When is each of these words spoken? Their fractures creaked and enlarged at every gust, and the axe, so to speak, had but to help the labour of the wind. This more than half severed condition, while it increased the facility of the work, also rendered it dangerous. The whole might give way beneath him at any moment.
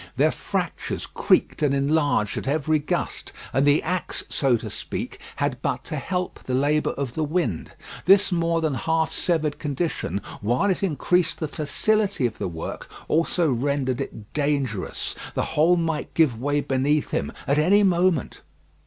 Their 0.17 0.31
fractures 0.31 1.05
creaked 1.05 1.61
and 1.61 1.75
enlarged 1.75 2.35
at 2.35 2.47
every 2.47 2.79
gust, 2.79 3.31
and 3.53 3.67
the 3.67 3.83
axe, 3.83 4.23
so 4.29 4.57
to 4.57 4.67
speak, 4.67 5.19
had 5.35 5.61
but 5.61 5.83
to 5.83 5.95
help 5.97 6.39
the 6.39 6.55
labour 6.55 6.93
of 6.93 7.13
the 7.13 7.23
wind. 7.23 7.73
This 8.05 8.31
more 8.31 8.61
than 8.61 8.73
half 8.73 9.11
severed 9.13 9.59
condition, 9.59 10.19
while 10.41 10.71
it 10.71 10.81
increased 10.81 11.37
the 11.37 11.47
facility 11.47 12.25
of 12.25 12.39
the 12.39 12.47
work, 12.47 12.89
also 13.07 13.51
rendered 13.51 14.01
it 14.01 14.33
dangerous. 14.33 15.13
The 15.35 15.43
whole 15.53 15.75
might 15.77 16.15
give 16.15 16.41
way 16.41 16.61
beneath 16.61 17.11
him 17.11 17.31
at 17.45 17.59
any 17.59 17.83
moment. 17.83 18.41